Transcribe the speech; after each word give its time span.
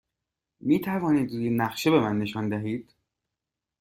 می 0.61 0.79
توانید 0.81 1.31
روی 1.31 1.49
نقشه 1.49 1.91
به 1.91 1.99
من 1.99 2.17
نشان 2.19 2.49
دهید؟ 2.49 2.93